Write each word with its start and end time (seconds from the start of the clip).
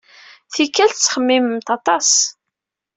Tikkal, 0.53 0.89
tettxemmimemt 0.91 1.67
aṭas. 1.77 2.09